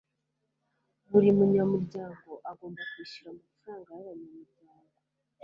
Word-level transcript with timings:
Buri 1.09 1.29
munyamuryango 1.37 2.31
agomba 2.51 2.81
kwishyura 2.91 3.29
amafaranga 3.31 3.89
yabanyamuryango. 3.97 4.97